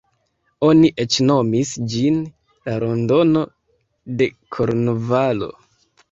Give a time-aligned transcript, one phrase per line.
[0.67, 2.15] Oni eĉ nomis ĝin
[2.69, 3.43] "La Londono
[4.21, 5.51] de Kornvalo".